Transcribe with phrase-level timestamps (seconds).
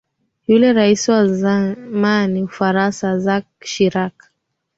[0.47, 4.31] yule rais wa zamani ufaransa zack shirack